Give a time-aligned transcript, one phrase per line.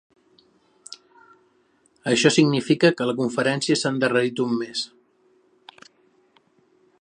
[2.13, 4.83] Això significa que la conferència s'ha endarrerit un mes.